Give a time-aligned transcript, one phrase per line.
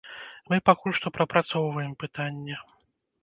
[0.51, 2.55] Мы пакуль што прапрацоўваем пытанне.